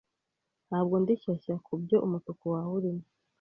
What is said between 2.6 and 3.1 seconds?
urimo